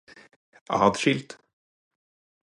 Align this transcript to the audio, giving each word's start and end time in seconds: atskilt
atskilt 0.79 1.29